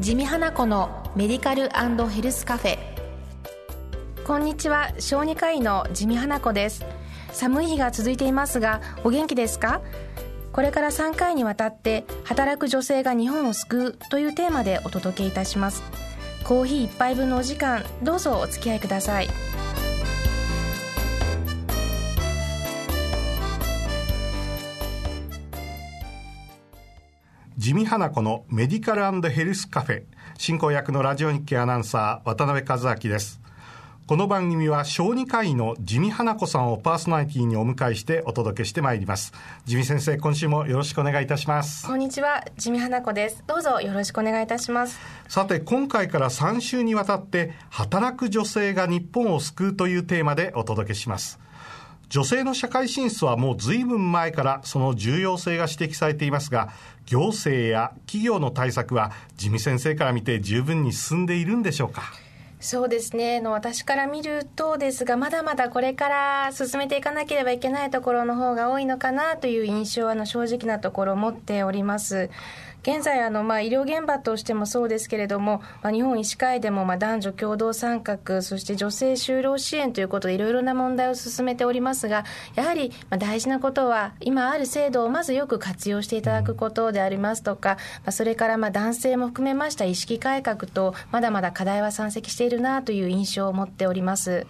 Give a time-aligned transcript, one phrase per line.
[0.00, 1.68] 地味花子のメディカル
[2.08, 2.78] ヘルスカフェ。
[4.24, 4.94] こんにちは。
[4.98, 6.86] 小児科医の地味花子です。
[7.32, 9.82] 寒い日が続いていますがお元気ですか？
[10.52, 15.82] これから3回にわたって働く女性が日本を救うというテーマでお届けいたします。
[16.44, 19.28] コーヒー1杯分のお時間どうぞお付き合いください。
[27.60, 30.02] 地味花子のメディカルヘルスカフェ
[30.38, 33.38] 進行役のラジオ日記アナウンサー渡辺和明です。
[34.06, 39.34] この番組は小児科医の地味花子さんをパーソナリティにお迎えしてお届けしてまいります。
[39.66, 41.86] 地味先生今週もよろしくお願いいたします。
[41.86, 43.44] こんにちは地味花子です。
[43.46, 44.98] どうぞよろしくお願いいたします。
[45.28, 51.38] さて今回から3週にわたって働く女性が日本を救うというテーマでお届けします
[52.10, 56.70] 女性の社会進出はもう随分前からその重要性が指摘されていますが
[57.06, 62.02] 行政や企業の対策は地味先生から見て十分に進んでいるんでしょうか？
[62.58, 72.28] そうですねの私から見るとですがまだまだこれから進めていかなければいけないところの方が多いのかなという印象はの正直なところを持っております。
[72.82, 94.46] 現在あの、まあ、医療現場としてもそうですけれども、まあ、日本医師会でも、まあ、男女共同参画そして女性就労支援ということでいろいろな問題を進めておりますがやはり、まあ、大事なことは今ある制度をまずよく活用していただくことでありますとか、まあ、それからまあ男性も含めました意識改革とまだまだ課題は山積しているなという印象を持っております。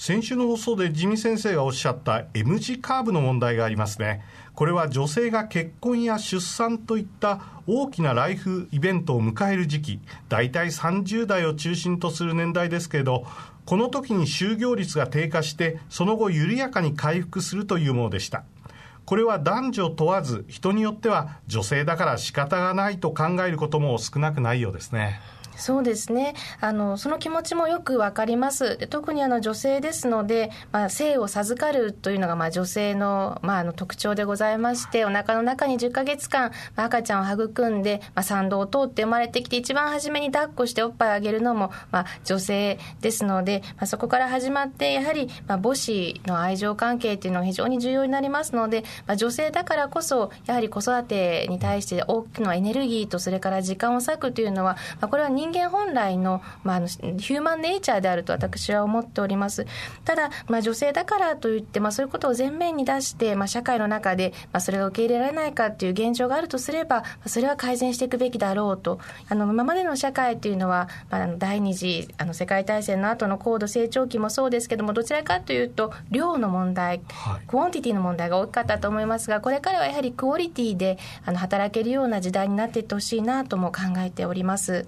[0.00, 4.24] 先週の放送で地味先生がおっしゃった M 字カーブの問題がありますね。
[4.54, 13.26] これは女性が結婚や出産といった大きなライフイベントを迎える時期、大体30代を中心とする年代ですけれど、
[13.66, 18.44] この時に就業率が低下して、その後緩やかに回復するというものでした。
[19.04, 25.20] これは男女問わず、人によっては女性だから仕方がないと考えることも少なくないようですね。
[25.60, 26.34] そうですね。
[26.60, 28.86] あのその気持ちもよくわかります。
[28.88, 59.66] 特にあの女性ですので、まあ、性を授かるというのがまあ女性の,、まあ、あの特徴でございましてお腹の中に10か月間、まあ、赤ちゃんを育んで、まあ、産道を通って生まれてきて一番初めに抱っこしておっぱいあげるのも、まあ、女性ですので、まあ、そこから始まってやはり、まあ、母子の愛情関係というのは非常に重要になりますので、まあ、女性だからこそやはり子育てに対して多くのエネルギーとそれから時間を割くというのは、まあ、これは人人間本来の,、まあ、あの human nature であると私は思っております。
[60.04, 69.00] ただ、まあ、女性だからといって、まあ、そういうことを前面に出して、まあ、社会の中で、まあ、それが受け入れられないかという現状があるとすればそれは改善していくべきだろうと。
[69.28, 84.84] あの今までの社会というのは、まあ、第二次あの世界大戦の後の高度成長期もそうですけどもどちらかというと量の問題、はい、 quantity の問題が大きかったと思いますがこれからはやはりクオリティであの働けるような時代になっていってほしいなとも考えております。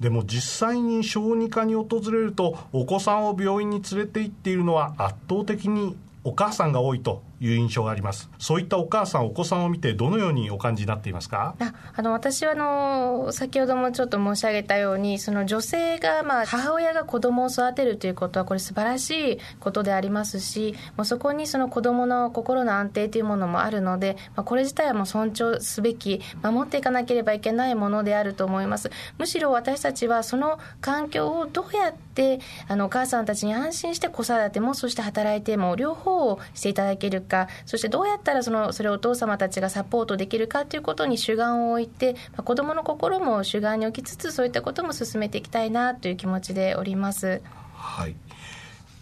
[0.00, 8.30] でも実際に小児科に訪れるとお子さんを病院に連れて行っているのは圧倒的にお母さんが多いという印象があります。
[8.38, 11.54] そういったお母さんお子さんを見てどのようにお感じになっていますか？
[11.94, 28.90] あの私はあの先ほどもちょっと申し上げたようにその女性が、まあ、母親が子供を育てるということはこれ素晴らしいことでありますしもうそこにその子供の心の安定というものもあるので、まあ、これ自体はもう尊重すべき守っていかなければいけないものであると思います。
[29.18, 47.42] むしろ私たちはその環境をどうやってあのお母さんたちに安心して子育てもそして働いても両方をしていただけるかそしてどうやったらそのそれをお父様たちがサポートできるかということに主眼を置いて、まあ、子どもの心も主眼に置きつつそういったことも進めていきたいなという気持ちでおります。
[47.74, 48.16] はい。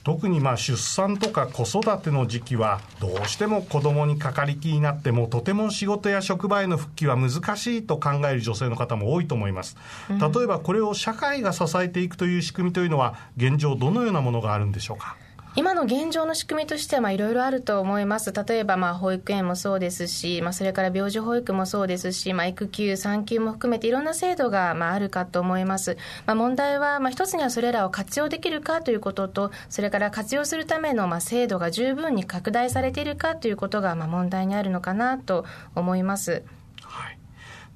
[0.02, 9.78] 特にまあ出産とか子育ての時期はどうしても子供にかかりきになってもとても仕事や職場への復帰は難しいと考える女性の方も多いと思います。
[10.10, 15.16] 例えばこれを社会が支えていくという仕組みというのは現状どのようなものがあるんでしょうか？
[15.56, 18.32] 今の現状の仕組みとしてはいろいろあると思います。
[18.32, 25.96] 例えばまあ保育園もそうですし、まあ、それから病児保育もそうですし、まあ、育休、産休も含めていろんな制度がまああるかと思います。
[26.26, 35.44] まあ、問題はまあ一つにはそれらを活用できるかということと、それから活用するためのまあ制度が十分に拡大されているかということがまあ問題にあるのかなと
[35.76, 36.42] 思います。
[36.82, 37.18] はい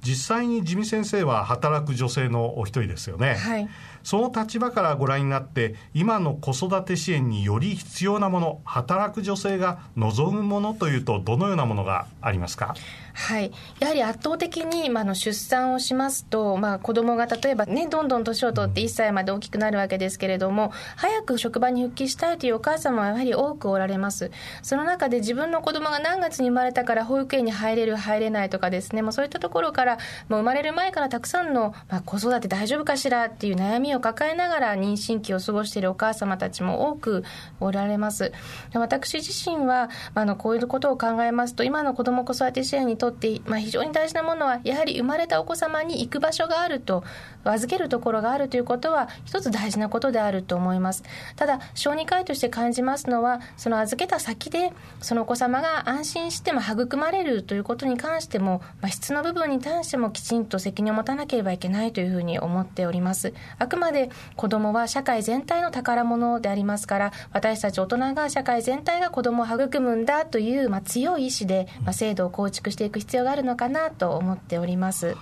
[0.01, 3.35] 実際に地味先生は働く女性のお一人ですよね。
[3.35, 3.69] はい、
[4.03, 12.75] その立場からご覧になって今の子育て支援により必要なもの働く女性が望むものというとどのようなものがありますか？
[13.13, 24.31] はい、やはり圧倒的に、まあ、の出産をしますと、まあ、子供が例えば、ね、どんどん年を取って1歳まで大きくなるわけですけれども、早く職場に復帰したいというお母様はやはり多くおられます。
[24.61, 29.97] その中で自分の子供が何月に生まれたから保育園に入れる、入れないとかですね、もうそういったところから、
[30.29, 37.23] もう生まれる前からたくさんの、まあ、子育て大丈夫かしらっていう悩みを抱えながら妊娠期を過ごしているお母様たちも多く
[37.59, 38.31] おられます。
[38.73, 47.03] 私自身は、あのこういうことを考えますと、今の子ども子育て支援にとって、まあ、非常に大事なものは、やはり生まれたお子様に行く場所があると、
[47.43, 51.03] 預けるところがあるということは、一つ大事なことであると思います。
[51.35, 63.33] ただ、小児科医として感じますのは、その預けた先で、そのお子様が安心しても育まれるということに関しても、まあ、質の部分に対してもきちんと責任を持たなければいけないというふうに思っております。
[63.57, 75.15] あくまで子供は社会全体の宝物でありますから、私たち大人が社会全体が子供を育むんだという、まあ、強い意志で、まあ、制度を構築していく必要があるのかなと思っております。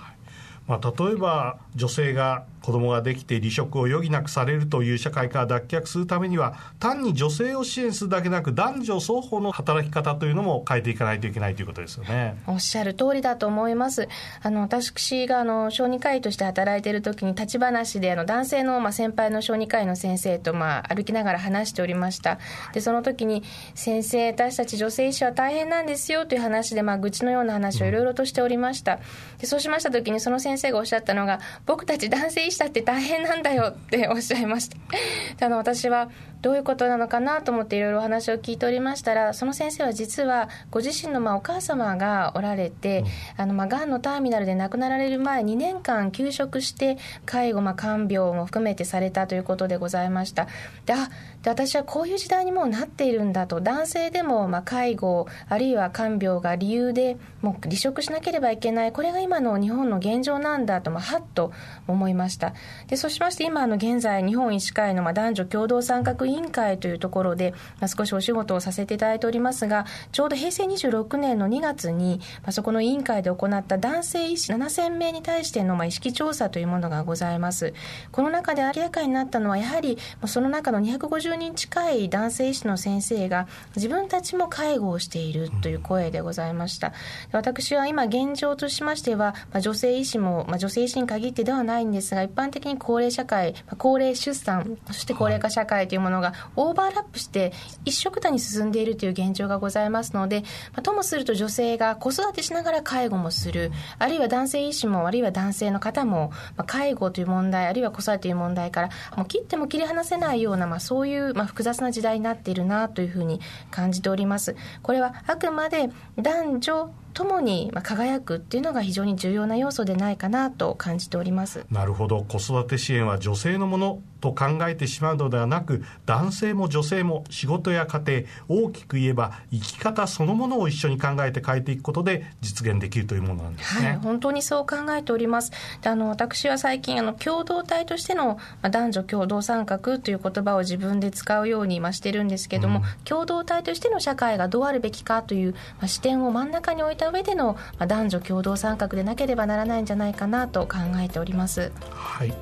[0.66, 12.36] まあ、例えば女性が子供ができて離職を余儀なくされるという社会から脱却するためには単に女性を支援するだけなく男女双方の働き方というのも変えていかないといけないということですよね。
[12.46, 14.08] おっしゃる通りだと思います
[14.42, 22.38] あの私があの小児科医として働いている時に立ち話であの男性の、まあ、先輩の小児科医の先生と、まあ、歩きながら話しておりました。
[22.72, 23.42] でその時に
[23.74, 28.98] 先生私たち女性医師は大変なんですよという話で、まあ、愚痴のような話をいろいろとしておりました。
[29.38, 35.46] でそうしました時にその先生がおっしゃったのが僕たち男性医師だって大変なんだよっておっしゃいました。
[35.46, 36.10] あの私は
[36.42, 43.04] どういうことなのかなと思っていろいろお話を聞いておりましたらその先生は実はご自身のまあお母様がおられて、
[43.36, 50.46] うん、あのまあがんのターミナルで亡くなられる前2年間休職して介護まあ看病も含めてされたということでございました。
[50.86, 51.10] であ
[51.42, 53.60] で私はこういう時代にもうなっているんだと。
[53.60, 58.92] 男性でもまあ介護あるいは看病が理由でもう離職しなければいけない。
[58.92, 61.52] これが今の日本の現状なんだとまあはっと
[61.86, 62.54] 思いました。
[62.88, 77.72] でそうしまして今の現在日本医師会のまあ男女共同参画委員会というところで、まあ、少しお仕事をさせていただいておりますが、ちょうど平成26年の2月に、まあ、そこの委員会で行った男性医師7000名に対してのまあ意識調査というものがございます。
[78.12, 83.46] この中で明らかになったのは、やはりその中の250人近い男性医師の先生が
[83.76, 86.92] 自分たちも介護をしているという声でございました。
[87.32, 97.52] 私は今現状としましては、まあ、女性医師も、まあ、女性医師に限ってではないんですが、一般的に高齢社会、まあ、高齢出産、そして高齢化社会というもののがオーバーラップして
[97.84, 100.42] 一緒くたに進んでいるという現状がございますので、
[100.72, 113.40] まあ、ともすると女性が子育てしながら介護もするあるいは男性医師もあるいは男性の方も、まあ、介護という問題あるいは子育てという問題からもう切っても切り離せないような、まあ、そういう、まあ、複雑な時代になっているなというふうに
[113.70, 114.54] 感じております。
[114.82, 115.88] これはあくまで
[116.18, 121.64] 男女ともに輝くっていうのが非常に重要な要素でないかなと感じております。
[121.70, 122.24] なるほど。
[122.24, 135.52] 子育て支援は女性のものと考えてしまうのではなく男性も女性も仕事や家庭大きく言えば生き方そのものを一緒に考えて変えていくことで実現できるというものなんですね、はい、本当にそう考えております。
[135.82, 151.72] であの私は最近あの共同体としての、まあ、男女共同参画という言葉を自分で使うようにましてるんですけども、うん、共同体としての社会がどうあるべきかという、まあ、視点を真ん中に置いた上での、まあ、男女共同参画でなければならないんじゃないかなと考えております。
[151.90, 152.34] はい。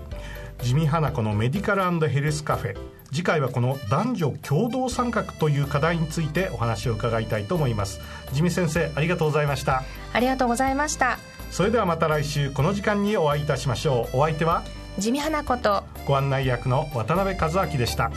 [0.62, 2.76] 地味花子のメディカルヘルスカフェ。
[3.12, 8.00] 次回はこの男女共同参画という課題についてお話を伺いたいと思います。
[8.32, 9.85] 地味先生ありがとうございました。
[10.12, 11.19] ありがとうございました。
[11.50, 14.17] それではまた来週この時間にお会いいたしましょう。
[14.19, 14.65] お相手は？
[14.98, 15.84] 地味花子と。
[16.06, 18.10] ご案内役の渡辺和明でした